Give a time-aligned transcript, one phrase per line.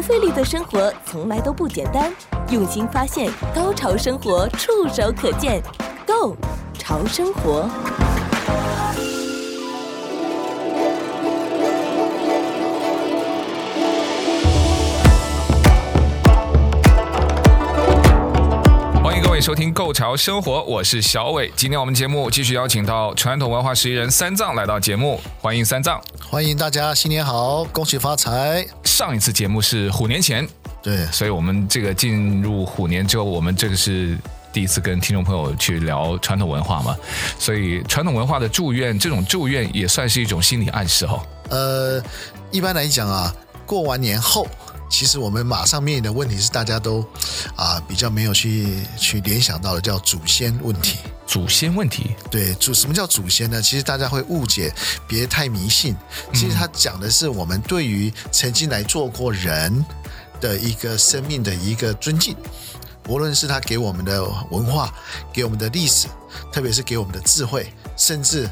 [0.00, 2.10] 不费力的生活从来都不简单，
[2.48, 5.62] 用心发现，高潮生活触手可见
[6.06, 6.34] Go
[6.72, 7.68] 潮生活。
[19.40, 21.50] 收听《购潮生活》，我是小伟。
[21.56, 25.98] 今天我们节目继续邀请到传统文化十一人三藏来到节目，欢迎三藏，
[26.28, 28.66] 欢迎大家，新年好，恭喜发财。
[28.84, 30.46] 上一次节目是虎年前，
[30.82, 34.14] 对，所以我们这个进入虎年之后，我们这个是
[34.52, 36.94] 第一次跟听众朋友去聊传统文化嘛，
[37.38, 41.22] 所以传统文化的祝愿，这种祝愿也算是一种心理暗示哦。
[41.48, 42.02] 呃，
[42.50, 44.46] 一般来讲啊，过完年后。
[44.90, 47.06] 其实我们马上面临的问题是，大家都
[47.56, 50.98] 啊比较没有去去联想到的，叫祖先问题。
[51.26, 53.62] 祖先问题，对，祖什么叫祖先呢？
[53.62, 54.74] 其实大家会误解，
[55.06, 55.94] 别太迷信。
[56.34, 59.86] 其实他讲的是我们对于曾经来做过人
[60.40, 62.34] 的一个生命的一个尊敬，
[63.10, 64.94] 无论是他给我们的文化，
[65.32, 66.06] 给我们的历史，
[66.52, 68.48] 特别是给我们的智慧，甚至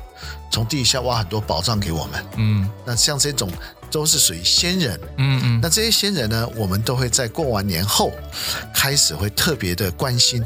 [0.50, 2.26] 从地下挖很多宝藏给我们。
[2.36, 3.48] 嗯，那像这种。
[3.90, 8.12] 都是属于先人，嗯嗯，那这些先人呢，我们都会在过完年后
[8.74, 10.44] 开始会特别的关心，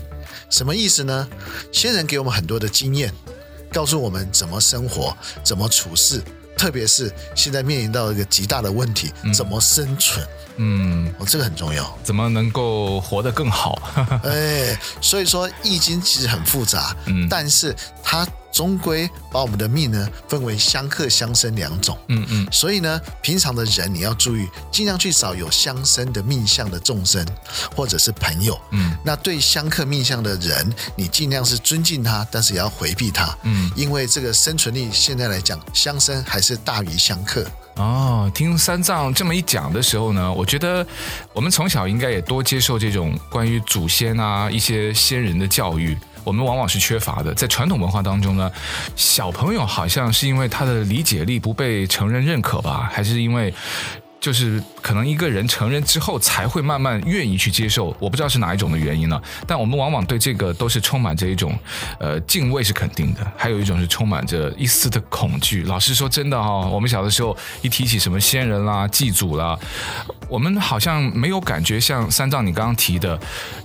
[0.48, 1.28] 什么意思呢？
[1.72, 3.12] 先人给我们很多的经验，
[3.72, 6.22] 告诉我们怎么生活，怎么处事，
[6.56, 10.24] 特别是现在面临到一个极大的问题，怎么生存？
[10.51, 10.51] 嗯，
[11.18, 13.80] 哦，这个很重要，怎么能够活得更好？
[14.24, 18.26] 哎，所以说《易经》其实很复杂，嗯，但是它。
[18.52, 27.26] 终归把我们的命呢分为相克相生两种，嗯嗯，所以呢，平常的人你要注意，尽量去找有相生的命相的众生
[27.74, 37.50] 或者是朋友，嗯，那对相克命相的人，你尽量是尊敬他，但是也要回避他，嗯，因为这个生存力现在来讲，相生还是大于相克。
[37.76, 40.86] 哦，听三藏这么一讲的时候呢，我觉得
[41.32, 45.96] 我们从小应该也多接受这种关于祖先啊一些先人的教育。
[46.24, 48.50] 我们往往是缺乏的，在传统文化当中呢，
[48.94, 53.52] 小朋友好像是因为他的理解力不被成人认可吧，还是因为？
[54.20, 59.20] 就是可能一个人成人之后才会慢慢愿意去接受，我不知道是哪一种的原因呢？
[59.46, 61.58] 但我们往往对这个都是充满着一种
[61.98, 65.62] 呃敬畏是肯定的，还有一种是充满着一丝的恐惧。
[65.64, 69.58] 老实说，真的哈、我们小的时候一提起什么仙人啦、祭祖啦，
[70.28, 73.18] 我们好像没有感觉像三藏你刚刚提的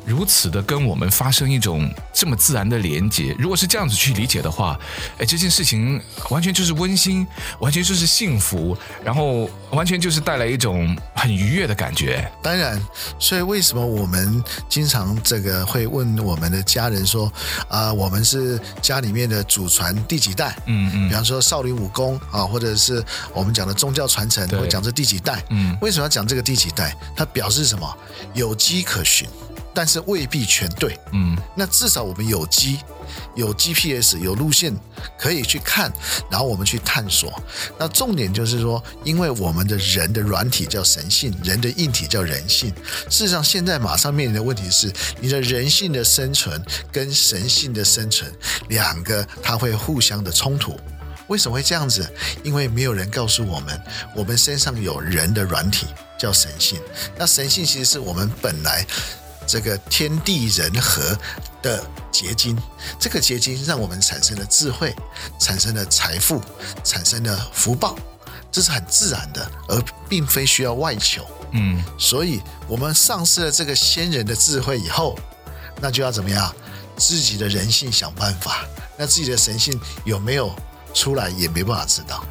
[0.05, 3.35] 如此的跟我们发生一种这么自然的连接。
[3.37, 4.79] 如果是这样子去理解的话，
[5.17, 7.25] 哎，这件事情完全就是温馨，
[7.59, 10.47] 完全就是幸福，然后完全就是带来。
[10.47, 12.31] 一种很愉悦的感觉。
[12.41, 12.81] 当然，
[13.19, 17.25] 所以为什么我们经常这个会问我们的家人说
[17.67, 20.55] 啊、呃，我们是家里面的祖传第几代？
[20.67, 25.43] 嗯嗯，比方说少林武功啊，或者是我们讲的宗教传承，会讲这第几代？
[25.49, 26.95] 嗯，为什么要讲这个第几代？
[27.15, 27.97] 它表示什么？
[28.33, 29.27] 有迹可循。
[29.77, 32.79] 但是未必全对，嗯，那至少我们有机，
[33.35, 34.75] 有 GPS，有路线
[35.19, 35.93] 可以去看，
[36.31, 37.31] 然后我们去探索。
[37.77, 42.73] 那重点就是说，因为我们的人的软体叫神性，人的硬体叫人性。
[43.07, 46.59] 事实上，现在马上面临的问题是，你的人性的生存
[46.91, 48.33] 跟神性的生存
[48.69, 50.75] 两个，它会互相的冲突。
[51.27, 52.11] 为什么会这样子？
[52.41, 53.79] 因为没有人告诉我们，
[54.15, 55.85] 我们身上有人的软体
[56.17, 56.81] 叫神性。
[57.15, 58.83] 那神性其实是我们本来。
[59.47, 61.17] 这个天地人和
[61.63, 62.55] 的结晶，
[62.99, 64.93] 这个结晶让我们产生了智慧，
[65.39, 66.41] 产生了财富，
[66.83, 67.95] 产生了福报，
[68.51, 71.25] 这是很自然的，而并非需要外求。
[71.51, 75.17] 嗯，所以我们丧失了这个先人的智慧以后，
[75.79, 76.53] 那就要怎么样？
[76.97, 78.65] 自己的人性想办法，
[78.97, 80.51] 那自己的神性有没有
[80.95, 82.25] 出来，也没办法知道。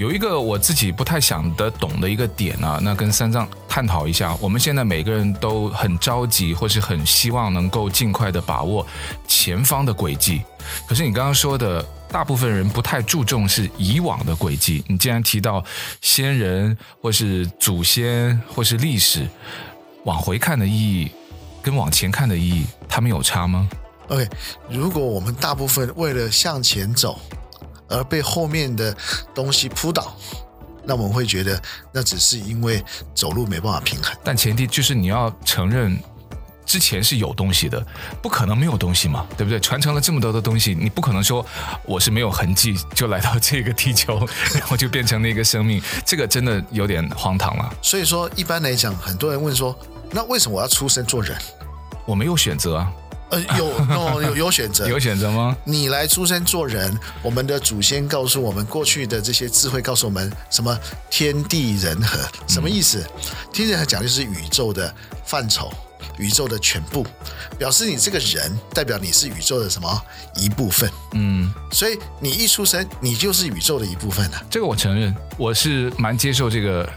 [0.00, 4.34] 有一个我自己不太想得懂的一个点啊，那跟三藏探讨一下。
[4.40, 8.86] 我们现在每个人都很着急，或是很希望能够尽快的把握
[9.28, 10.40] 前方的轨迹。
[10.88, 14.82] 可是你刚刚说的，大部分人不太注重是以往的轨迹。
[14.88, 15.62] 你既然提到
[16.00, 19.28] 先人，或是祖先，或是历史，
[20.06, 21.10] 往回看的意义
[21.60, 23.68] 跟往前看的意义，他们有差吗
[24.08, 24.26] ？OK，
[24.70, 27.20] 如果我们大部分为了向前走。
[27.90, 28.96] 而被后面的
[29.34, 30.16] 东西扑倒，
[30.84, 31.60] 那我们会觉得
[31.92, 32.82] 那只是因为
[33.14, 34.16] 走路没办法平衡。
[34.24, 35.98] 但前提就是你要承认
[36.64, 37.84] 之前是有东西的，
[38.22, 39.58] 不可能没有东西嘛，对不对？
[39.58, 41.44] 传承了这么多的东西，你不可能说
[41.84, 47.74] 我是没有痕迹就来到这个地球， 然后就变成那个生命，这个真的有点荒唐了。
[47.82, 49.76] 所以说，一般来讲，很多人问说，
[50.12, 51.36] 那为什么我要出生做人？
[52.06, 52.92] 我没有选择啊。
[53.30, 53.68] 呃，有
[54.20, 55.56] 有有有选择，有选择吗？
[55.64, 60.76] 你来出生做人，我们的祖先告诉我们，过去的这些智慧告诉我们，什么
[61.08, 62.98] 天地人和，什么意思？
[62.98, 63.10] 嗯、
[63.52, 64.92] 天地人和讲的就是宇宙的
[65.24, 65.72] 范畴，
[66.18, 67.06] 宇宙的全部，
[67.58, 70.02] 表示你这个人代表你是宇宙的什么
[70.34, 70.90] 一部分。
[71.12, 74.42] 嗯，所以你一出生，你就是宇宙的一部分了。
[74.50, 76.88] 这个我承认，我是蛮接受这个。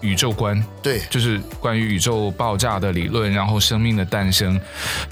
[0.00, 4.60] 宇宙观，对，就是关于宇宙爆炸的理论，然后生命的诞生，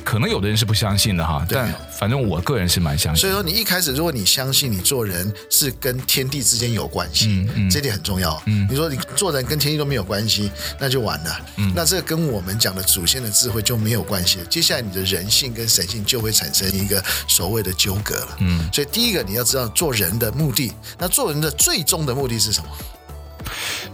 [0.04, 3.20] 可能有的人是不相信的哈，但反正我个人是蛮相信。
[3.20, 8.42] 所以说，你一开始如果你相信你做人是跟天地之间有关系，嗯嗯，这点很重要。
[8.46, 11.40] 嗯，你说你做人跟天地都没有关系，那就完了。
[11.56, 14.44] 嗯，那这跟我们讲的祖先的智慧就没有关系了。
[14.46, 18.36] 接下来你的人性跟神性就会产生一个所谓的纠葛了。
[18.40, 22.70] 嗯，所以第一个你要知道做人的目的，那做人的最终的目的是什么？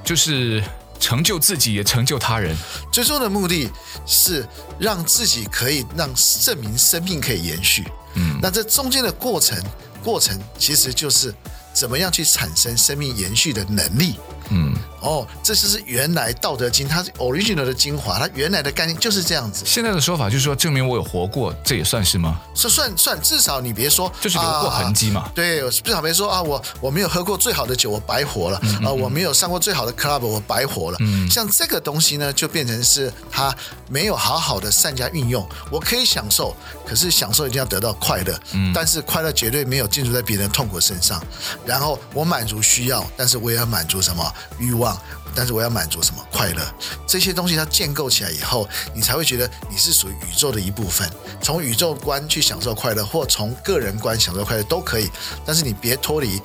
[0.04, 0.62] 就是。
[0.98, 2.56] 成就自己，也成就他人。
[2.92, 3.70] 最终的目的
[4.06, 4.46] 是
[4.78, 7.84] 让自己可以让证明生命可以延续。
[8.14, 9.62] 嗯，那这中间的过程，
[10.02, 11.34] 过程其实就是
[11.72, 14.14] 怎么样去产生生命延续的能力。
[14.50, 19.62] 嗯，哦，这就是原来《道德经》它是 original 的精华，它原来的概念就是这样子。
[19.66, 22.40] 现在的说法就是说，证明我有活过，这也算是吗？
[22.54, 25.20] 是算算，至少你别说，就是留过痕迹嘛。
[25.20, 30.96] 啊、对，至少别说啊，我我没有喝过最好的酒，我白活了、嗯、啊，我没有上过最好的 club，我白活了。
[31.00, 33.54] 嗯，像这个东西呢，就变成是它
[33.88, 35.46] 没有好好的善加运用。
[35.70, 36.56] 我可以享受，
[36.86, 38.40] 可是享受一定要得到快乐。
[38.52, 41.22] 嗯，但是快乐绝对没有建筑在别人痛苦身上。
[41.66, 44.24] 然后我满足需要，但是我也要满足什么？
[44.58, 44.93] 欲望，
[45.34, 46.62] 但是我要满足什么快乐？
[47.06, 51.08] 这些东西它建构起来以后，你才会觉得你是属于宇宙的一部分。
[51.42, 55.10] 从宇宙观去享受快乐，或从个人观享受快乐都可以。
[55.44, 56.40] 但是你别脱离，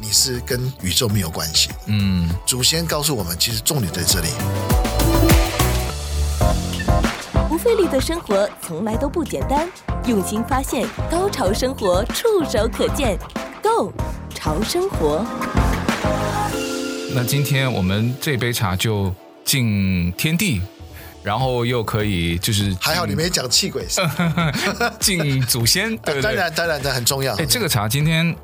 [0.00, 1.70] 你是跟宇宙没有关系。
[1.86, 4.28] 嗯，祖先告诉我们，其实重点在这里。
[7.48, 9.68] 不费力的生活从来都不简单，
[10.06, 13.16] 用心发现，高潮生活触手可见
[13.62, 13.92] Go
[14.34, 15.24] 潮生活。
[17.14, 19.14] 那今天我们这杯茶就
[19.44, 20.60] 敬天地，
[21.22, 23.86] 然后又可以就是还好你没讲气鬼，
[24.98, 26.22] 敬祖先，对不对？
[26.34, 27.34] 当然当然这很重要。
[27.36, 28.34] 哎，这个茶今天。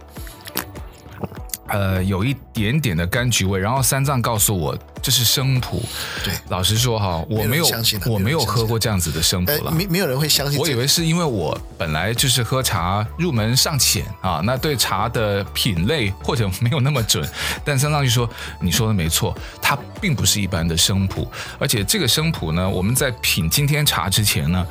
[1.68, 5.82] 呃，有一点点的柑橘味，然后三藏告诉我这是生普。
[6.24, 7.66] 对，老实说哈，我没有，
[8.06, 9.70] 我没有喝过这样子的生普了。
[9.70, 10.62] 没没有人会相信、这个。
[10.62, 17.28] 我以为是因为我本来就是喝茶入门尚浅啊，那对茶的品类或者没有那么准。
[17.64, 18.28] 但三藏就说，
[18.60, 24.66] 你说的没错，它并不是一般的生普，而且这个生普呢，我们在品今天茶之前呢，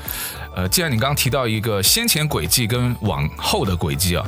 [0.56, 4.26] 呃，既然你刚刚提到一个先前轨迹跟往后的轨迹啊，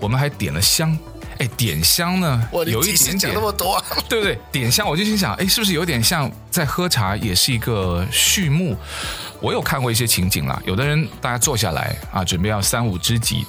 [0.00, 0.96] 我们还点了香。
[1.38, 4.38] 哎，点香呢，有一点点，讲那么多， 对不对？
[4.52, 8.76] 点香，我就心想，哎，是不是有点像在喝茶，也是一个序幕？
[9.40, 13.44] 我有看过一些情景啦，有的人大家坐下来啊，准备要三五知己，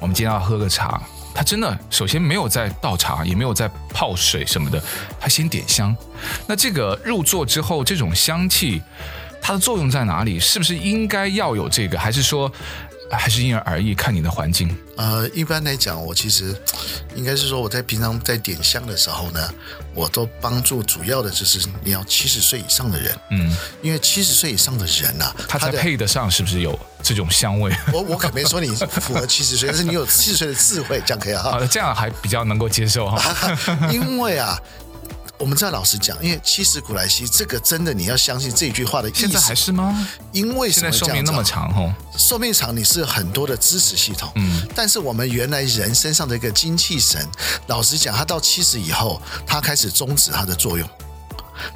[0.00, 1.00] 我们今天要喝个茶，
[1.34, 4.82] 他真的首先没有在倒茶，也没有在泡水什么的，
[5.20, 5.96] 他先点香。
[6.46, 8.82] 那这个入座之后，这种香气，
[9.40, 10.40] 它的作用在哪里？
[10.40, 12.50] 是不是应该要有这个，还是说？
[13.16, 14.76] 还是因人而异，看你的环境。
[14.96, 16.54] 呃，一般来讲，我其实
[17.14, 19.48] 应该是说，我在平常在点香的时候呢，
[19.94, 27.74] 我都帮助主要的就是你要七十岁以上的人，嗯，因为七十岁以上的人呐、啊，他才配得上是不是有这种香味？
[27.92, 31.52] 我我可没说你符合七十岁， 但是你有七十岁的智慧，这样可以哈。
[31.52, 33.56] 好的，这样还比较能够接受哈。
[33.90, 34.58] 因为啊。
[35.42, 39.22] 我们再老实讲，因为七十古来稀，这个真的你要相信这句话的意思。
[39.22, 40.08] 现在还是吗？
[40.30, 41.92] 因为什么寿命那么长哦？
[42.16, 44.30] 寿命长，你是很多的支持系统。
[44.36, 44.64] 嗯。
[44.72, 47.28] 但是我们原来人身上的一个精气神，
[47.66, 50.88] 老实讲，它到七十以后，它开始终止它的作用。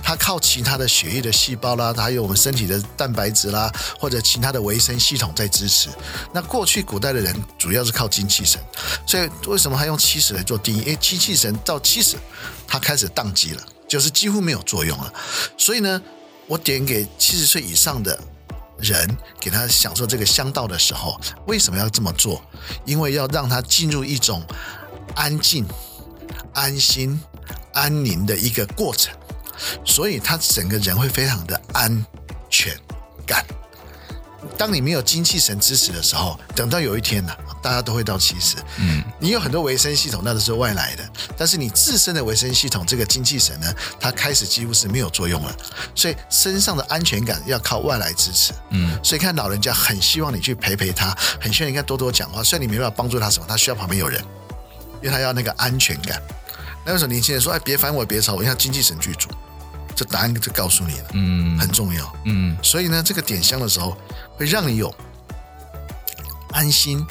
[0.02, 5.88] 它靠其他的血液的细胞啦，还有我们身体的蛋白质啦，或者其他的维生系统在支持。
[6.33, 8.61] 那过去古代的人主要是靠精气神，
[9.07, 10.81] 所以为什么还用七十来做定义？
[10.81, 12.16] 因为精气神到七十，
[12.66, 15.12] 它开始宕机了，就是几乎没有作用了。
[15.57, 16.00] 所以呢，
[16.47, 18.19] 我点给七十岁以上的
[18.78, 22.43] 人，给他享受这个香道的时候，为什么要这么做？
[22.85, 24.43] 因为要让他进入一种
[25.14, 25.66] 安静、
[26.52, 27.21] 安心、
[27.73, 29.16] 安宁的一个过程。
[29.85, 32.05] 所以他整个人会非常的安
[32.51, 32.77] 全
[33.27, 33.45] 感。
[34.57, 38.57] 当你没有精气神支持的时候，等到有一天呢、啊，大家都会到七十。
[38.79, 45.55] 嗯，你有很多维生系统，那都是外来的，但是你自身的维生系统，这个精气神呢，它开始几乎是没有作用了。
[45.97, 48.53] 所以身上的安全感要靠外来支持。
[48.71, 52.43] 嗯，所以看老人家很希望你去陪陪他，很希望你跟多多讲话。
[52.43, 54.23] 虽然你没办法帮助他什么，他需要旁边有人，
[55.03, 56.23] 因为他要那个安全感。
[56.87, 59.28] 那为什么年轻人说，哎，别烦我，别吵我，因为他精气神剧组。
[59.97, 63.97] 这答案就告诉你了，嗯，很重要，嗯，所以呢，这个点香的时候
[64.37, 64.95] 会让你有
[66.52, 67.02] 安心、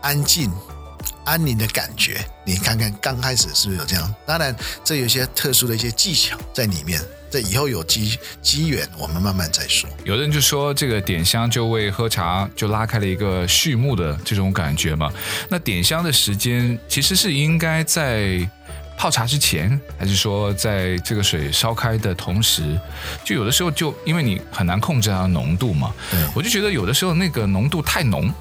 [0.00, 0.48] 安静、
[1.24, 2.24] 安宁的感觉。
[2.44, 4.14] 你看看刚开始是不是有这样？
[4.24, 7.00] 当然，这有一些特殊的一些技巧在里面。
[7.28, 9.90] 这以后有机机缘，我们慢慢再说。
[10.04, 15.12] 有的人就说，这个点香就为喝茶就拉开了一个序幕的这种感觉嘛。
[15.48, 18.48] 那点香的时间其实是应该在
[18.96, 22.78] 泡茶之前，还是说在这个水烧开的同时？
[23.24, 25.92] 就有的时候就因为你很难控制它的浓度嘛，
[26.34, 28.32] 我就觉得有的时候那个浓度太浓。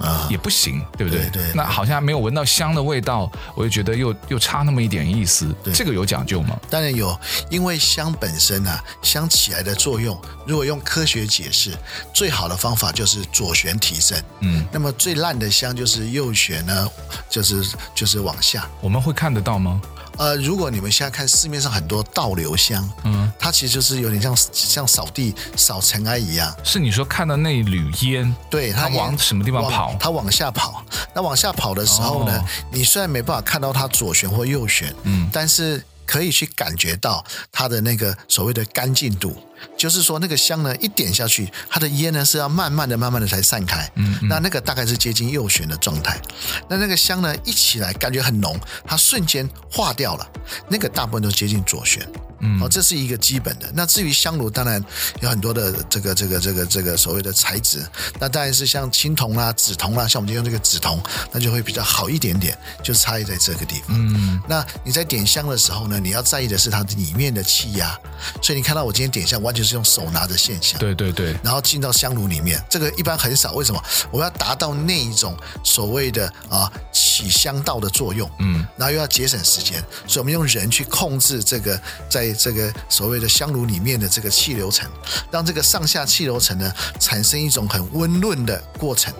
[0.00, 1.24] 啊，也不行，对不对？
[1.24, 5.54] 对，对，对，那好像没有闻到香的味道，我就觉得又又差那么一点意思。
[5.62, 6.58] 对，这个有讲究吗？
[6.70, 7.14] 当然有，
[7.50, 11.76] 因为香本身啊，香起来的作用，如果用科学解释，
[12.14, 14.18] 最好的方法就是左旋提升。
[14.40, 16.88] 嗯，那么最烂的香就是右旋呢，
[17.28, 17.62] 就是
[17.94, 18.66] 就是往下。
[18.80, 19.82] 我们会看得到吗？
[20.20, 26.54] 呃，如果你们现在看市面上很多倒流香，嗯，它其实就是有点像像扫地扫尘埃一样。
[26.62, 29.96] 是你说看到那缕烟，对，它往什么地方跑？
[29.98, 30.84] 它往下跑。
[31.14, 39.32] 那往下跑的时候呢，哦、你虽然没办法看到它左旋或右旋，嗯，但是可以去感觉到它的那个所谓的干净度。
[39.76, 43.88] 就是说，那个香呢，一点下去，它的烟呢是要慢慢的、慢慢的才散开。
[43.94, 46.18] 嗯，嗯，那那个大概是接近右旋的状态。
[46.66, 50.26] 那那个香呢，一起来感觉很浓，它瞬间化掉了。
[50.68, 52.02] 那个大部分都接近左旋。
[52.42, 53.70] 嗯，哦，这是一个基本的。
[53.74, 54.82] 那至于香炉，当然
[55.20, 57.86] 有很多的这个、这个、这个、这个所谓的材质。
[58.18, 60.98] 那当然是像青铜啦、紫铜啦，像我们用这个紫铜，
[61.32, 63.88] 那就会比较好一点点，就差异在这个地方。
[63.90, 67.96] 嗯，那你在点香的时候呢，你要在意的是它里面的气压。
[68.42, 70.78] 所以你看到我今天点香，完全是用手拿着线香。
[70.80, 71.36] 对对对。
[71.42, 73.52] 然后进到香炉里面，这个一般很少。
[73.52, 73.80] 为什么？
[74.10, 78.28] 我要达到那一种所谓的啊起香道的作用。
[78.40, 78.66] 嗯。
[78.76, 82.30] 然后又要节省时间，所以我们用人去控制这个在。
[82.40, 84.88] 这个所谓的香炉里面的这个气流层，
[85.30, 89.12] 让这个上下气流层呢产生一种很温润的过程。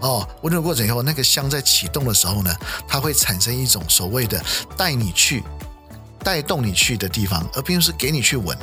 [0.00, 2.52] 哦，温润过程以后，那个香在启动的时候呢，
[2.88, 4.42] 它会产生一种所谓的
[4.76, 5.44] 带你去、
[6.26, 8.58] 带动你去的地方，而并不是给你去闻。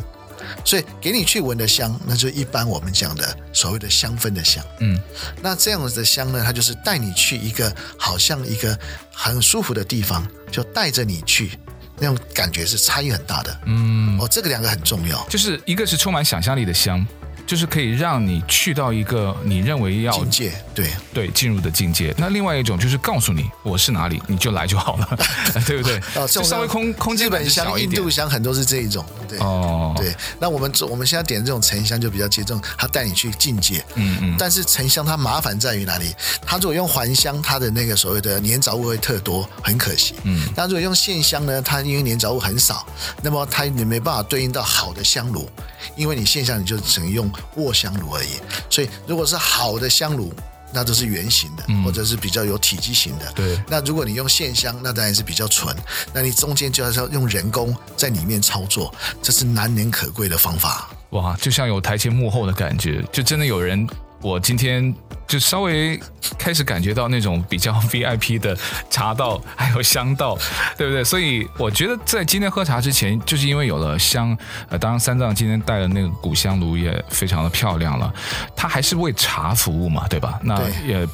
[0.66, 4.62] 所以给你去闻的香，那就一般我们讲的所谓的香氛的香。
[4.82, 5.00] 嗯，
[5.42, 8.78] 那这样子的香呢，它就是带你去一个好像一个
[9.10, 11.58] 很舒服的地方，就带着你去。
[12.00, 17.06] 那种感觉是差异很大的，嗯，哦，这个两个很重要，就是一个是充满想象力的香。
[17.46, 22.14] 就是可以让你去到一个你认为要境界，对对，进入的境界。
[22.18, 25.18] 那另外一种就是告诉你我是哪里，你就来就好了，
[25.68, 26.00] 对不对？
[26.16, 27.94] 哦，就稍微空空间本小一点。
[27.94, 30.16] 印度香很多是这一种，对哦，对。
[30.40, 33.84] 那我们我们现在点这种沉香就比较接近，它带你去境界。
[33.96, 34.36] 嗯嗯。
[34.38, 36.14] 但是沉香它麻烦在于哪里？
[36.46, 40.16] 它如果用还香，它的那个所谓的粘着物会特多，很可惜。
[40.24, 40.48] 嗯。
[40.56, 41.62] 那如果用线香呢？
[41.62, 42.86] 它因为粘着物很少，
[43.22, 45.50] 那么它也没办法对应到好的香炉。
[45.98, 50.34] 因为你线香你就只能用卧香炉而已，所以如果是好的香炉，
[50.72, 53.32] 那都是圆形的，或者是比较有体积型的。
[53.34, 53.60] 对。
[53.68, 55.76] 那如果你用线香，那当然是比较纯。
[56.12, 60.90] 那你中间就要要用人工在里面操作，这是难能可贵的方法。
[61.12, 63.88] 哇，就像有台前幕后的感觉，就真的有人。
[64.24, 64.94] 我今天
[65.28, 66.00] 就稍微
[66.38, 68.58] 开始感觉到那种比较 VIP 的
[68.90, 70.38] 茶道，还有香道，
[70.78, 71.04] 对不对？
[71.04, 74.36] 所以我觉得在今天喝茶之前，就是因为有了香，
[74.70, 78.12] 呃，当然三藏今天带的那个古香炉也非常的漂亮了，
[78.56, 80.40] 它还是为茶服务嘛，对吧？
[80.42, 81.08] 那也。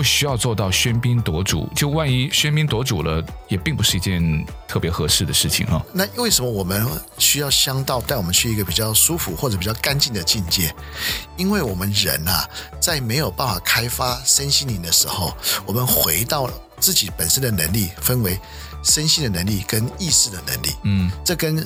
[0.00, 5.84] 不需要做到喧宾夺主，就万一喧宾夺主了，也并不是一件特别合适的事情啊。
[5.92, 6.88] 那为什么我们
[7.18, 10.74] 需要香道带我们去一个比较舒服或者比较干净的境界？
[11.36, 12.48] 因为我们人啊，
[12.80, 18.40] 在没有办法开发身心灵的时候，我们回到自己本身的能力，分为
[18.82, 20.68] 身心的能力跟意识的能力。
[20.84, 21.62] 嗯，这跟。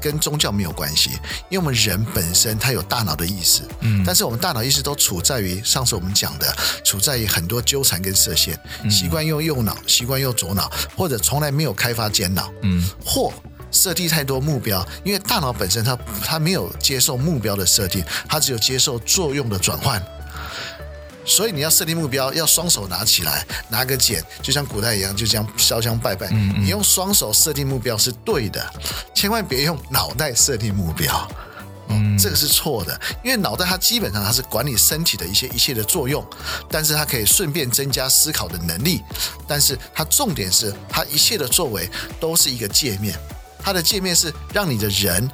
[0.00, 1.10] 跟宗教没有关系，
[1.48, 8.58] 因为我们人本身他有大脑的意识，嗯，但是我们大脑意识都处在于上次我们讲的，处在于很多纠缠跟设限，
[8.90, 13.32] 习惯用右脑，习惯用左脑，或者从来没有开发间脑，嗯，或
[13.70, 20.02] 设定太多目标，因为大脑本身它它没有接受目标的设定，它只有接受作用的转换。
[21.24, 26.26] 所以你要设定目标，要双手拿起来，拿个碱，就像古代一样，就这样烧香拜拜。
[26.32, 28.64] 嗯嗯，你用双手设定目标是对的，
[29.14, 31.28] 千万别用脑袋设定目标，
[31.88, 33.00] 嗯，这个是错的。
[33.22, 36.26] 因为脑袋它基本上它是管理身体的一些一切的作用，
[36.68, 39.02] 但是它可以顺便增加思考的能力，
[39.46, 41.88] 但是它重点是它一切的作为
[42.18, 43.16] 都是一个界面，
[43.62, 45.30] 它的界面是让你的人。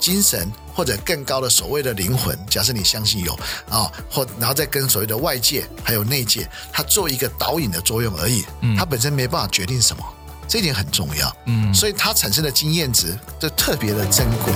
[0.00, 3.32] 精神或者更高的所谓的灵魂，假设你相信有
[3.68, 8.44] 啊，或然后再跟所谓的外界还有内界，它做一个导引的作用而已，
[8.76, 10.02] 它本身没办法决定什么，
[10.48, 14.52] 这一点很重要，嗯，所以它产生的经验值就特别的珍贵。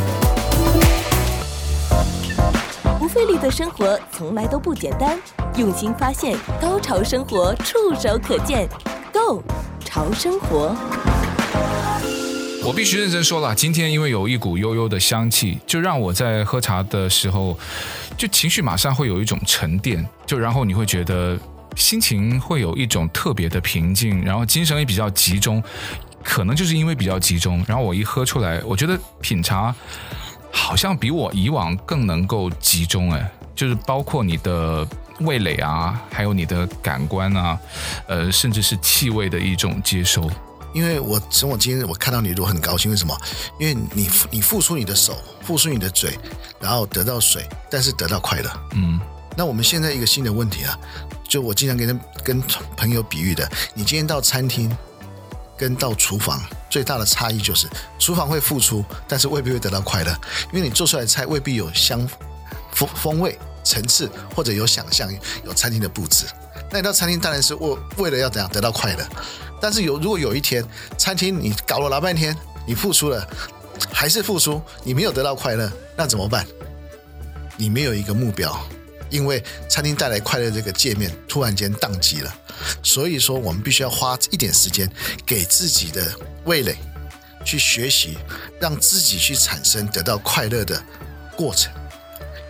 [2.98, 5.20] 不费力的生活从来都不简单，
[5.56, 8.66] 用心发现，高潮生活触手可见
[9.12, 9.42] Go
[9.84, 10.74] 潮生活。
[12.66, 17.56] 我必须认真说了，今天因为有一股悠悠的香气，就让我在喝茶的时候，
[18.16, 21.38] 就情绪马上会有一种沉淀，就然后你会觉得
[21.76, 25.62] 心情会有一种特别的平静，然后精神也比较集中。
[26.22, 29.74] 可能就是因为比较集中，然后我一喝出来，我觉得品茶
[30.50, 34.88] 好像比我以往更能够集中哎，就是包括你的
[35.20, 37.58] 味蕾啊，还有你的感官啊，
[38.06, 40.30] 呃，甚至是气味的一种接收。
[40.74, 43.16] 因为我从我今天我看到你都很高兴，为什么？
[43.58, 46.18] 因为你你付出你的手，付出你的嘴，
[46.60, 48.50] 然后得到水，但是得到快乐。
[48.72, 49.00] 嗯，
[49.36, 50.78] 那我们现在一个新的问题啊，
[51.26, 52.42] 就我经常跟跟
[52.76, 54.76] 朋友比喻的，你今天到餐厅。
[55.56, 60.10] 跟到厨房最大的差异就是，厨房会付出，但是未必会得到快乐，
[60.52, 62.04] 因为你做出来的菜未必有香
[62.72, 65.08] 风风味层次，或者有想象
[65.44, 66.26] 有餐厅的布置。
[66.72, 69.08] 那你到餐厅当然是为为了要怎样得到快乐，
[69.64, 70.62] 但是有如果有一天
[70.98, 73.26] 餐厅你搞了老半天，你付出了
[73.90, 76.46] 还是付出，你没有得到快乐，那怎么办？
[77.56, 78.54] 你没有一个目标。
[79.08, 82.34] 因为餐厅带来快乐这个界面突然间宕机了，
[82.82, 84.86] 所以说我们必须要花一点时间
[85.24, 86.76] 给自己的味蕾
[87.42, 88.18] 去学习，
[88.60, 90.82] 让自己去产生得到快乐的
[91.34, 91.72] 过程。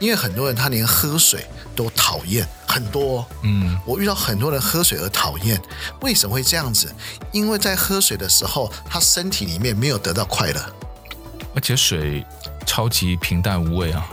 [0.00, 2.44] 因为很多人他连喝水都讨厌，
[2.74, 5.62] 很多，嗯，我遇到很多人喝水而讨厌，
[6.00, 6.92] 为什么会这样子？
[7.30, 10.60] 因为在喝水的时候，他身体里面没有得到快乐，
[11.54, 12.26] 而且水
[12.66, 14.04] 超级平淡无味啊。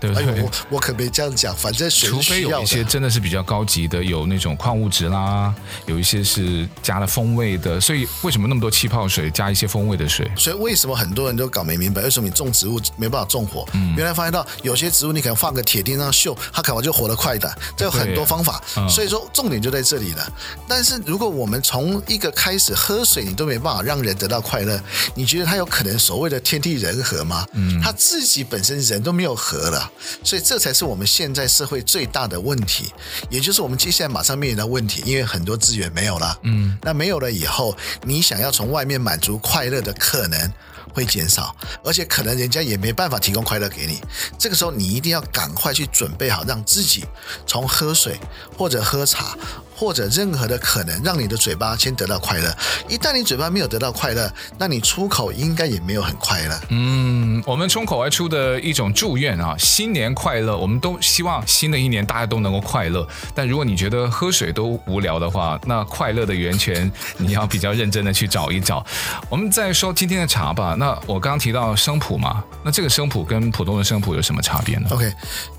[0.00, 0.24] 对不对？
[0.24, 5.54] 哎、我我可没这样讲，反正除非有一些真的是比较高级的，有那种矿物质啦，
[5.86, 7.80] 有一些是加了风味的。
[7.80, 10.30] 所以为什么那么多气泡水加一些风味的水？
[10.36, 12.02] 所以为什么很多人都搞没明白？
[12.02, 13.66] 为什么你种植物没办法种火？
[13.74, 17.58] 嗯、原来发现到有些植物你可能放个铁钉上锈，它可能就活得快的。
[17.76, 18.62] 这有很多方法。
[18.76, 20.32] 嗯、所以说重点就在这里了。
[20.66, 24.80] 但是如果我们从一个开始喝水，你都没办法让人得到快乐，
[25.14, 27.46] 你觉得它有可能所谓的天地人和吗？
[27.52, 29.89] 嗯，他自己本身人都没有和了。
[30.24, 32.92] 所以这才是我们现在社会最大的问题，
[33.28, 40.52] 也就是我们接下来马上面临的问题，因为很多资源没有了，嗯，那没有了以后，你想要从外面满足快乐的可能
[40.92, 44.00] 会减少，而且可能人家也没办法提供快乐给你。
[44.38, 47.04] 这个时候，你一定要赶快去准备好，让自己
[47.46, 48.18] 从喝水
[48.56, 49.36] 或者喝茶。
[49.72, 52.54] 或者任何的可能，让你的嘴巴先得到快乐。
[52.86, 56.60] 一旦你嘴巴没有得到快乐，那你出口应该也没有很快乐。
[56.68, 60.54] 嗯，我们冲口而出的一种祝愿啊，新年快乐！
[60.54, 63.08] 我们都希望新的一年大家都能够快乐。
[63.34, 68.84] 但如果你觉得喝水都无聊的话，那快乐的源泉你要比较认真的去找一找。
[69.30, 70.76] 我们再说今天的茶吧。
[70.80, 75.12] 那我刚刚提到生普嘛，那这个生普跟普通的生普有什么差别呢？OK。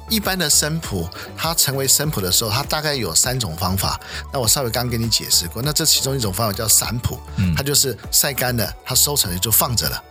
[0.10, 1.08] 一般的生普，
[1.38, 4.02] 它成为生普的时候，它大概有三种方法。
[4.34, 7.20] 那我稍微刚跟你解释过，那这其中一种方法叫散普，
[7.56, 10.04] 它就是晒干的，它收成了就放着了。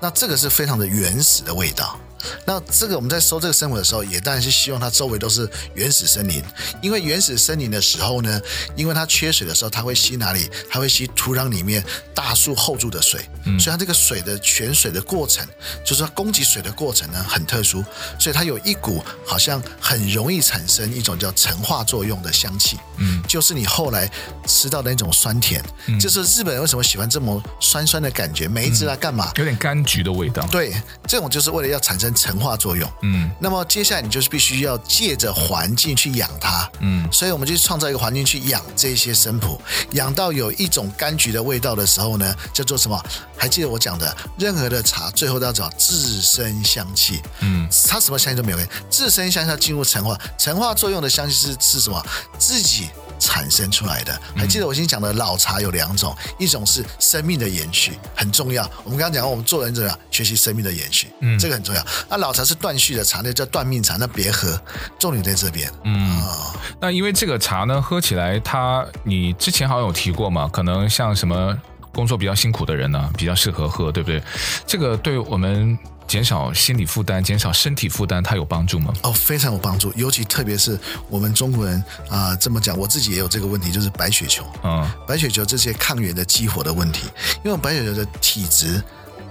[0.00, 1.98] 那这个是非常的原始的味道。
[2.44, 6.42] 那这个我们在收这个生物的时候，也当然是希望它周围都是原始森林，
[6.80, 8.40] 因为原始森林的时候呢，
[8.76, 10.48] 因为它缺水的时候，它会吸哪里？
[10.70, 13.20] 它会吸土壤里面大树 hold 住的水，
[13.58, 15.46] 所以它这个水的泉水的过程，
[15.84, 17.84] 就是它供给水的过程呢很特殊，
[18.18, 24.08] 所以它有一股好像很容易产生一种叫陈化作用的香气，嗯，就是你后来
[24.46, 25.60] 吃到的那种酸甜，
[25.98, 28.46] 就是日本人为什么喜欢这么酸酸的感觉？
[28.46, 29.32] 梅子啊，干嘛？
[29.36, 30.46] 有点柑橘的味道。
[30.48, 30.72] 对，
[31.08, 32.11] 这种就是为了要产生。
[32.14, 39.60] 橙化作用，嗯，那么接下来你就是必须要借着环境去养它，嗯，所以我们就创造一个环境去养这些生普，
[39.92, 43.02] 养到有一种柑橘的味道的时候呢，叫做什么？
[43.36, 48.58] 还记得我讲的，任何的茶最后都要找自身香气，嗯，它什么香气都没有，
[48.90, 52.04] 自身香气要进入成化，成化作用的香气是是什么？
[52.38, 52.88] 自己。
[53.22, 58.68] 产生出来的，还记得我先讲的老茶有两种，一种是生命的延续，很重要。
[58.82, 61.86] 我们刚刚讲，我们做人怎么样学习生命的延续，嗯，这个很重要。
[62.08, 64.60] 那老茶是断续的茶，那叫断命茶，那别喝。
[64.98, 71.56] 重点在这边，嗯、哦、那因为这个茶呢，喝起来它，你之前好像有提过嘛，可能像什么
[71.92, 74.20] 工作比较辛苦的人呢，比较适合喝，对不对？
[74.66, 75.78] 这个对我们。
[76.06, 78.92] 减少心理负担，减少身体负担，它有帮助吗？
[79.02, 87.08] 哦，非常有帮助，尤其特别是我们中国人啊、呃，这么讲，我自己也有这个问题，就是白血球，嗯，白血球这些抗原的激活的问题，
[87.44, 88.82] 因为白血球的体质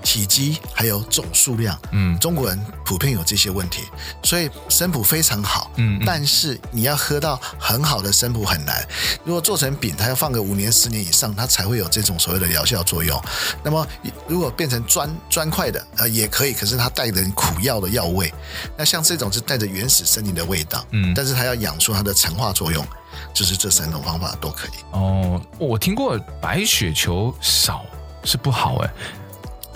[0.03, 3.83] 体积还有总数量，嗯，中国人普遍有这些问题，
[4.23, 8.85] 所以生普非常好，嗯，嗯，但是你要喝到很好的生普很难。
[9.23, 13.21] 如果做成饼，它要放个五年、十年以上，它才会有这种所谓的疗效作用。
[13.63, 13.85] 那么
[14.27, 18.33] 如果变成砖砖块的，呃，也可以，可是它带着苦药的药味。
[18.77, 22.85] 那像这种是带着原始森林的味道，嗯，但是它要养出它的陈化作用，
[23.33, 24.71] 就是这三种方法都可以。
[24.91, 27.85] 哦，我听过白雪球少
[28.23, 28.89] 是不好哎。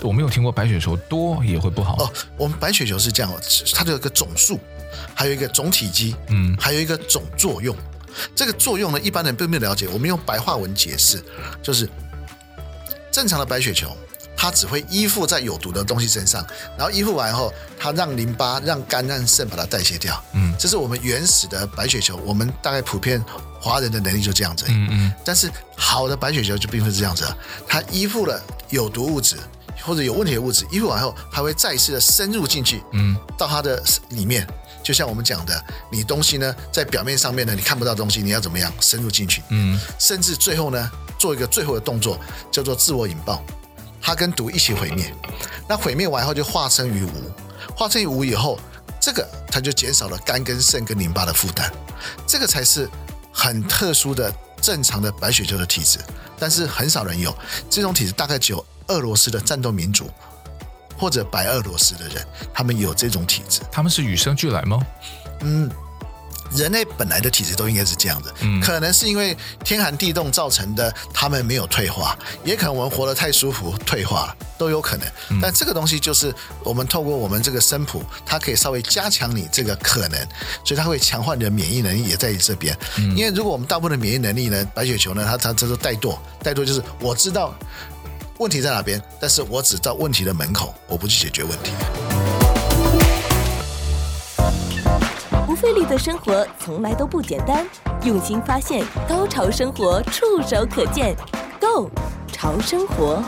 [0.02, 2.12] 我没有听过白血球多也会不好哦。
[2.36, 3.32] 我们白血球是这样，
[3.74, 4.60] 它有一个总数，
[5.14, 7.74] 还有一个总体积，嗯，还有一个总作用。
[8.34, 9.86] 这个作用呢，一般人并没有了解。
[9.88, 11.22] 我们用白话文解释，
[11.62, 11.88] 就是
[13.10, 13.94] 正常的白血球，
[14.36, 16.42] 它只会依附在有毒的东西身上，
[16.78, 20.22] 然后依附完后，它让淋巴、让肝、让肾把它代谢掉。
[20.32, 22.16] 嗯，这是我们原始的白血球。
[22.24, 23.22] 我们大概普遍
[23.60, 24.64] 华人的能力就这样子。
[24.68, 25.12] 嗯嗯。
[25.24, 27.26] 但是好的白血球就并不是这样子，
[27.66, 29.36] 它依附了有毒物质。
[29.82, 34.46] 或者有问题的物质，一会完后，它会再次的深入进去，嗯，到它的里面，
[34.82, 42.18] 就像我们讲的，你东西呢在表面上面呢，你看不到东西，你要怎么样深入进去，嗯，甚至最后呢，做一个最后的动作，
[42.50, 43.42] 叫做自我引爆，
[44.00, 45.12] 它跟毒一起毁灭，
[45.68, 47.10] 那毁灭完后就化生于无，
[47.74, 48.58] 化生于无以后，
[49.00, 51.70] 这个它就减少了肝跟肾跟淋巴的负担，
[52.26, 52.88] 这个才是
[53.32, 55.98] 很特殊的正常的白血球的体质，
[56.38, 57.32] 但是很少人有。
[57.70, 58.64] 这种体质，大概只有。
[58.88, 60.10] 俄罗斯的战斗民族，
[60.96, 63.60] 或者白俄罗斯的人，他们有这种体质。
[63.70, 64.80] 他们是与生俱来吗？
[65.40, 65.70] 嗯，
[66.52, 68.32] 人类本来的体质都应该是这样的。
[68.40, 75.06] 嗯，可能是因为天寒地冻造成的，他们没有退化，也可能我们活得太舒服退化了，都有可能。
[75.28, 80.18] 嗯，但这个东西就是我们透过我们这个生普，它可以稍微加强你这个可能，
[80.64, 82.74] 所以它会强化你的免疫能力，也在你这边。
[82.96, 87.54] 嗯，因为如果我们大部分的免疫能力呢，白血球呢，它它叫做怠惰，怠惰就是我知道。
[88.38, 89.00] 问题在哪边？
[89.18, 91.72] 但是我只到问题的门口，我不去解决问题。
[95.46, 97.66] 不费力的生活从来都不简单，
[98.04, 101.16] 用心发现，高潮生活触手可见
[101.58, 101.90] Go
[102.30, 103.22] 潮生活。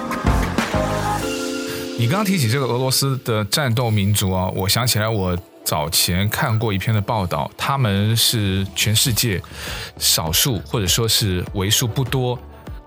[1.99, 9.41] 你刚刚提起这个俄罗斯的战斗民族啊，我想起来我早前看过一篇的报道，他们是全世界
[9.97, 12.39] 少数或者说是为数不多。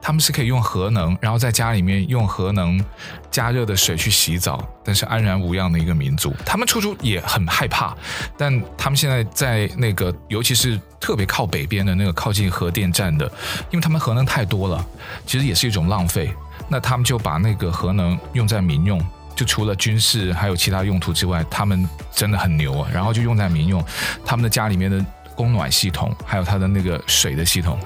[0.01, 2.83] 他们是可以用核能，然后在家里面用核能
[3.29, 6.33] 加热的水去洗澡，但是安然无恙的一个民族。
[6.43, 7.95] 他们处处也很害怕，
[8.35, 13.25] 但他们现在在那个，尤其是特别靠北边的那个靠近核电站的，
[13.69, 14.83] 因为他们核能太多了，
[15.25, 16.33] 其实也是一种浪费。
[16.67, 18.99] 那他们就把那个核能用在民用，
[19.35, 22.89] 就除了军事还有其他用途之外，他们真的很牛啊。
[22.91, 23.83] 然后就用在民用，
[24.25, 27.77] 他们的家里面的供暖系统，还有他的那个水的系统。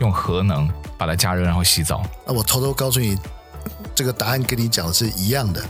[0.00, 2.02] 用核能把它加热，然后洗澡。
[2.26, 3.18] 那我偷偷告诉你，
[3.94, 5.62] 这个答案跟你讲的是一样的，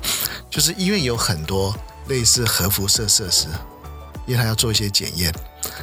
[0.51, 1.75] 就是医院有很多
[2.09, 3.49] 类似核辐射设施，
[4.27, 5.33] 因为他要做一些检验。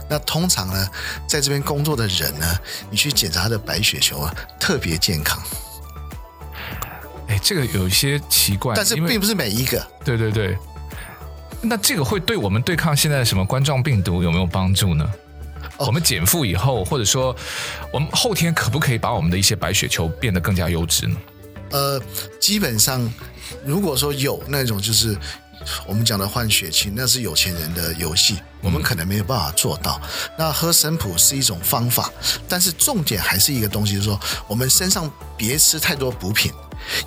[0.10, 0.88] 那通常呢，
[1.28, 2.46] 在这边工作的人呢，
[2.90, 5.42] 你去检查他的白血球啊，特别健康。
[7.28, 9.86] 哎，这个有一些奇怪，但是并不是每一个。
[10.06, 10.58] 对对对，
[11.62, 15.10] 那这个会对我们对抗现在的什么冠状病毒有没有帮助呢？
[15.86, 17.36] 我们减负以后，或者说
[17.92, 21.16] 我们后天可不可以把我们的一些白血球变得更加优质呢？
[21.72, 22.02] 呃，
[22.40, 23.12] 基本上
[23.66, 25.18] 如果说有那种就是
[25.88, 30.00] 我们讲的换血清，那是有钱人的游戏，我们可能没有办法做到。
[30.04, 32.12] 嗯、那喝神普是一种方法，
[32.48, 36.52] 但是重点还是一个东西，就是说我们身上别吃太多补品，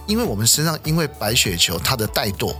[0.07, 2.55] 因为我们身上因为白血球它的怠惰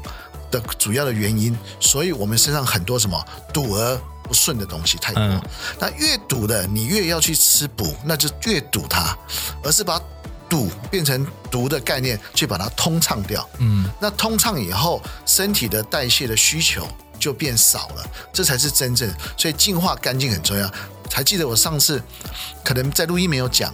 [0.51, 3.21] 的主要的原因，所以我们身上很多什么
[3.53, 4.01] 堵而。
[4.27, 5.43] 不顺的东西太多，嗯、
[5.79, 9.17] 那越堵的你越要去吃补，那就越堵它，
[9.63, 10.01] 而是把
[10.49, 13.49] 堵变成毒的概念，去把它通畅掉。
[13.59, 16.87] 嗯，那通畅以后，身体的代谢的需求
[17.19, 19.13] 就变少了，这才是真正。
[19.37, 20.71] 所以净化干净很重要。
[21.13, 22.03] 还记得我上次
[22.65, 23.73] 可能在录音没有讲，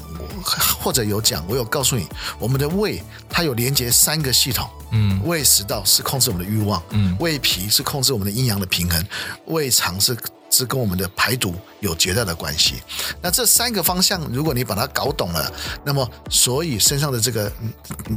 [0.81, 2.07] 或者有讲，我有告诉你，
[2.39, 4.69] 我们的胃它有连接三个系统。
[4.93, 9.05] 嗯，胃食道是控制我们的欲望，嗯，胃脾是控制我们的阴阳的平衡，
[9.47, 10.17] 胃肠是。
[10.53, 12.83] 是跟我们的排毒有绝大的关系。
[13.23, 17.51] 那这三个方向，如果你把它搞懂了，那么所以身上的这个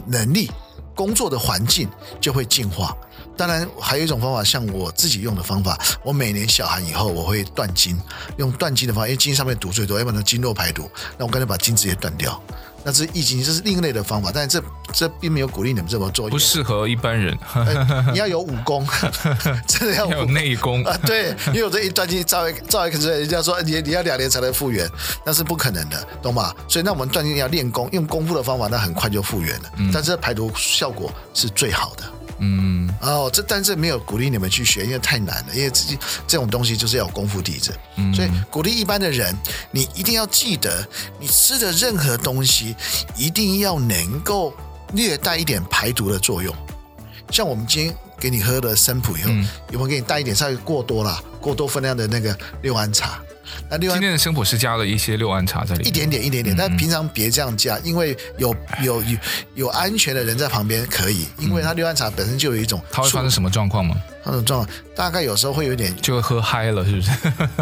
[0.06, 0.52] 能力、
[0.94, 2.96] 工作的环境就会进化。
[3.38, 8.00] 当然，还有一种方法，像我自己用的方法，我每年小寒以后我会断经，
[8.38, 12.42] 用断经的方法，因为经上面毒最多，要不然经络排毒，那我干脆把经直接断掉。
[12.86, 17.36] 那是疫情，这是另类的方法，但是这这并没有鼓励你们这么做，不适合一般人。
[17.56, 18.88] 呃、你要有武功，
[19.68, 20.96] 真的要，要有内功啊！
[21.04, 24.88] 对，因为我这一断经照一照一看，人家说你你要两年才能复原，
[25.26, 26.54] 那是不可能的，懂吗？
[26.68, 29.72] 所以那我们断经要练功，用功夫的方法，那很快就复原了。
[29.78, 32.04] 嗯、但是排毒效果是最好的。
[32.40, 37.74] 嗯，哦，这但是没有鼓励你们去学，因为太难了，因为自己这种东西就是要有功夫底子。
[37.96, 39.36] 嗯，所以鼓励一般的人，
[39.72, 40.86] 你一定要记得，
[41.20, 42.76] 你吃的任何东西
[43.16, 44.54] 一定要能够
[44.94, 46.56] 略带一点排毒的作用。
[47.32, 53.20] 像我们今天给你喝的生普以后，嗯、有没有给你带一点稍微过多了、过多分量的那个六安茶？
[53.70, 59.18] 那六安今天的生普是加了一些六安茶在里面，一点点一点点，但平常别这样加，因为有有有
[59.56, 63.96] 有安全的人在旁边可以，因为它六安茶本身就有一种，它会发生什么状况吗？
[64.28, 67.12] 那种状况大概有时候会有点，就会喝嗨了，是不是？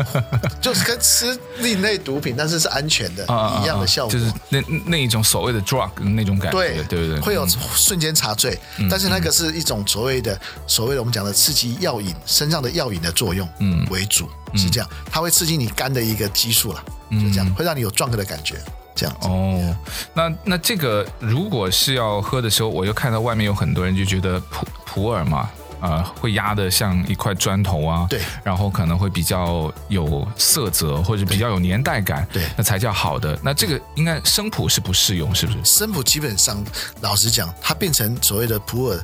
[0.61, 3.23] 就是跟吃另类毒品，但是是安全的
[3.61, 8.57] 一样的效果，就是那那一种所谓的 drug 那种感觉，对对对，会有瞬间茶醉，
[8.89, 18.55] 但是那个是一种所谓的所谓的我们讲的刺激药瘾身上的药瘾的作用，嗯，为主是这样，它会刺激你肝的一个激素了，就这样会让你有壮的感觉，
[18.95, 19.75] 这样哦。
[20.13, 25.49] 那那这个如果是要喝的时候，我就看到外面有很多人就觉得普普洱嘛。
[25.81, 33.37] 呃，会压的像一块砖头啊，对，然后可能会比较有色泽或者比较有年代感，对，那才叫好的。
[33.43, 35.59] 那这个应该生普是不适用，是不是？
[35.65, 36.63] 生普基本上，
[37.01, 39.03] 老实讲，它变成所谓的普洱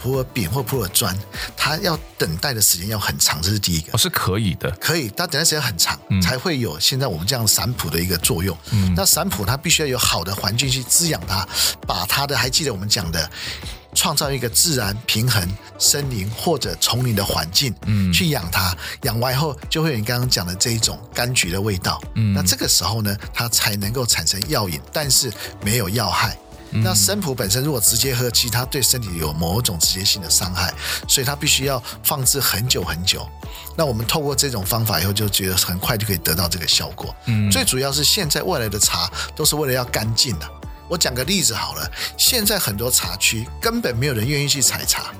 [0.00, 1.16] 普洱饼或普洱砖，
[1.56, 3.92] 它要等待的时间要很长，这是第一个。
[3.92, 8.56] 哦，是可以的，可以，它等待时间很长，嗯，才会有现在我们这样散普的一个作用。
[8.70, 11.46] 嗯，那散普它必须要有好的环境去滋养它，
[11.86, 13.30] 把它的还记得我们讲的。
[13.92, 15.44] 创造一个自然平衡
[15.76, 25.32] 森林或者丛林的环境，嗯，去养它，养完以后就会有你刚刚讲的这一种柑橘的味道，嗯，那这个时候呢，它才能够产生药引，但是
[25.64, 26.38] 没有药害。
[26.72, 30.72] 嗯、那生普本身如果直接喝，其实它对身体有某种直接性的伤害，
[31.08, 33.28] 所以它必须要放置很久很久。
[33.76, 37.14] 那我们透过这种方法以后，就觉得很快就可以得到这个效果。
[37.26, 40.48] 嗯，最主要是现在未来的茶都是为了要干净的。
[40.88, 45.12] 我讲个例子好了，现在很多茶区根本没有人愿意去采茶。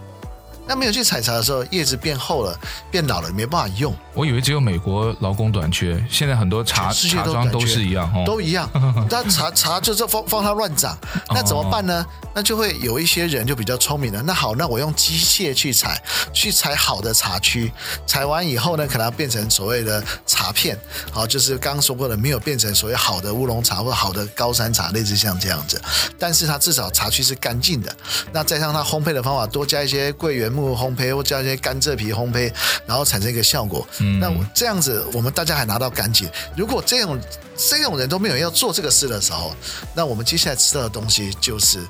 [0.70, 2.56] 那没有去采茶的时候，叶子变厚了，
[2.92, 3.92] 变老了，没办法用。
[4.14, 8.70] 我以为只有美国劳工短缺，现在很多茶茶庄都是一样，都一样。
[9.10, 10.96] 那茶茶就是放放它乱长，
[11.30, 12.06] 那怎么办呢？
[12.34, 14.22] 那就会有一些人就比较聪明了。
[14.22, 17.70] 那好，那我用机械去采，去采好的茶区，
[18.06, 20.78] 采完以后呢，可能要变成所谓的茶片，
[21.12, 25.80] 好，就是刚刚说过的，没有变成所谓好的乌龙茶或好的高山茶，类似像这样子。
[26.18, 27.94] 但是它至少茶区是干净的。
[28.32, 30.70] 那再上它烘焙的方法，多加一些桂圆木。
[30.80, 32.50] 烘焙或加一些甘蔗皮烘焙，
[32.86, 33.86] 然后产生一个效果。
[33.98, 36.30] 嗯，那这样子我们大家还拿到干净。
[36.56, 37.20] 如果这种
[37.54, 39.54] 这种人都没有要做这个事的时候，
[39.94, 41.80] 那我们接下来吃到的东西就是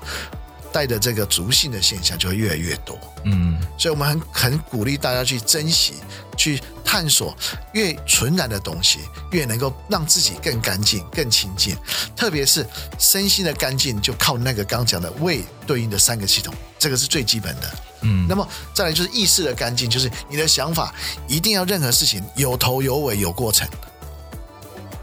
[0.73, 2.99] 带着这个毒性的现象就会越来越多。
[3.25, 5.95] 嗯，所以我们很很鼓励大家去珍惜、
[6.37, 7.37] 去探索，
[7.73, 9.01] 越纯然的东西，
[9.33, 11.77] 越能够让自己更干净、更清净。
[12.17, 12.67] 特别是
[12.99, 17.71] 身心的干净，就靠那个刚讲的胃对应的三个系统，这个是最基本的。
[18.03, 20.95] 嗯，那么再来就是意识的干净，就是你的想法
[21.29, 23.69] 一定要任何事情有头有尾有过程。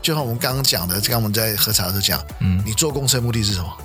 [0.02, 3.78] 就像我们刚刚讲的，刚刚我们在喝茶的时候讲，嗯，你坐公车目的是什么？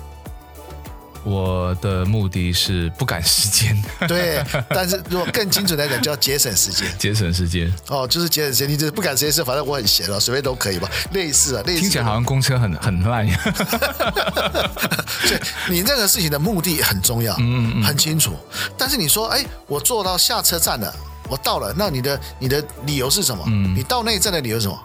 [1.23, 4.43] 我的目的是不赶时间， 对。
[4.69, 6.87] 但是如果更精准来讲，就要节省时间。
[6.97, 8.69] 节省时间哦，就是节省时间。
[8.69, 10.89] 你就是不赶时间是，反正我很闲了，随便都可以吧。
[11.11, 11.81] 类似啊，类似。
[11.81, 13.39] 听起来好像公车很很烂呀。
[15.23, 18.33] 所以你任何事情的目的很重要，嗯嗯，很清楚。
[18.77, 20.93] 但是你说，哎，我坐到下车站了，
[21.29, 23.43] 我到了，那你的你的理由是什么？
[23.47, 24.77] 嗯，你到那一站的理由是什么？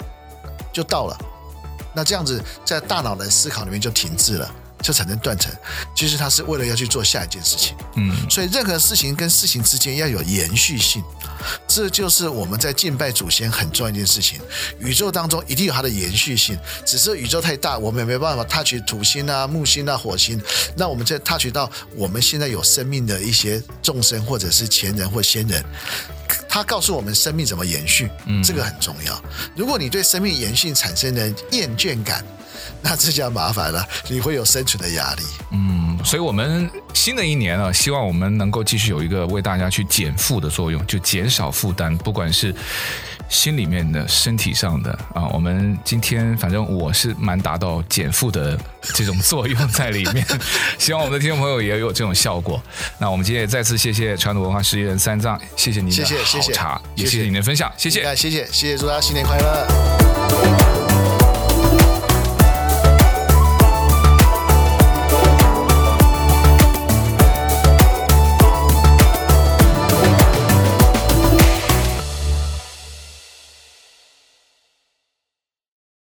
[0.72, 1.18] 就到了。
[1.94, 4.48] 那这样子在大脑的思考里面就停滞了。
[4.82, 5.52] 就产生断层，
[5.94, 7.76] 其实他是为了要去做下一件事情。
[7.96, 11.02] 嗯，所以任何事情跟事情之间要有延续性，
[11.66, 14.40] 这就是我们在敬拜祖先很重要一件事情。
[14.78, 20.40] 宇宙当中一定有它的延续性，只是宇宙太大，我们也没办法 touch 土星啊、木星啊、火星。
[20.76, 25.64] 那我们在 touch 到我们现在有生命的一些众生，或者是前人或先人，
[26.48, 28.10] 他告诉我们生命怎么延续，
[28.42, 29.22] 这个很重要。
[29.54, 32.24] 如果你对生命延续产生了厌倦感，
[32.82, 35.22] 那这就麻烦了，你会有生存的压力。
[35.52, 42.54] 嗯，所以我们新的一年啊，希望我们能够继续有一个为大家去减负的作用，就减少负担，不管是
[43.28, 45.26] 心里面的、身体上的啊。
[45.28, 48.58] 我们今天反正我是蛮达到减负的
[48.94, 50.24] 这种作用在里面，
[50.78, 52.62] 希望我们的听众朋友也有这种效果。
[52.98, 60.67] 那我们今天也再次谢谢传统文化实验人三藏，谢谢您的好茶，谢谢，谢谢，也谢谢您的分享，谢谢，谢谢，谢谢，祝大家新年快乐。